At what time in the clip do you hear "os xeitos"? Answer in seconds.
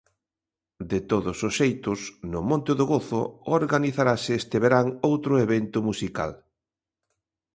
1.47-1.99